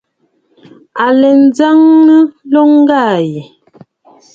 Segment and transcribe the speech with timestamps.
[1.03, 2.17] À lɛ njəŋnə
[2.47, 3.43] nloŋ ŋgaa yàà.